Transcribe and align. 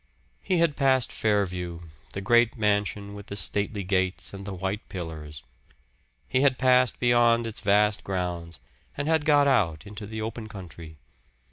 He 0.39 0.57
had 0.57 0.75
passed 0.75 1.11
"Fairview," 1.11 1.81
the 2.13 2.21
great 2.21 2.57
mansion 2.57 3.13
with 3.13 3.27
the 3.27 3.35
stately 3.35 3.83
gates 3.83 4.33
and 4.33 4.45
the 4.47 4.53
white 4.55 4.89
pillars. 4.89 5.43
He 6.27 6.41
had 6.41 6.57
passed 6.57 6.99
beyond 6.99 7.45
its 7.45 7.59
vast 7.59 8.03
grounds, 8.03 8.59
and 8.97 9.07
had 9.07 9.25
got 9.25 9.45
out 9.47 9.85
into 9.85 10.07
the 10.07 10.19
open 10.19 10.49
country. 10.49 10.97